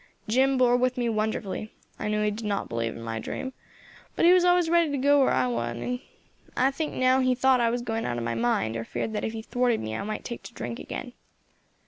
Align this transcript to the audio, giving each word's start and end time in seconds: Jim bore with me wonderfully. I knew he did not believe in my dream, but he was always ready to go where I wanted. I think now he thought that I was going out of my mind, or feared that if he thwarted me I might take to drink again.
Jim 0.27 0.57
bore 0.57 0.75
with 0.75 0.97
me 0.97 1.07
wonderfully. 1.07 1.71
I 1.99 2.07
knew 2.07 2.23
he 2.23 2.31
did 2.31 2.43
not 2.47 2.67
believe 2.67 2.95
in 2.95 3.03
my 3.03 3.19
dream, 3.19 3.53
but 4.15 4.25
he 4.25 4.33
was 4.33 4.43
always 4.43 4.67
ready 4.67 4.89
to 4.89 4.97
go 4.97 5.19
where 5.19 5.29
I 5.31 5.45
wanted. 5.45 5.99
I 6.57 6.71
think 6.71 6.95
now 6.95 7.19
he 7.19 7.35
thought 7.35 7.57
that 7.59 7.67
I 7.67 7.69
was 7.69 7.83
going 7.83 8.03
out 8.07 8.17
of 8.17 8.23
my 8.23 8.33
mind, 8.33 8.75
or 8.75 8.83
feared 8.83 9.13
that 9.13 9.23
if 9.23 9.33
he 9.33 9.43
thwarted 9.43 9.79
me 9.79 9.95
I 9.95 10.01
might 10.01 10.23
take 10.25 10.41
to 10.41 10.55
drink 10.55 10.79
again. 10.79 11.13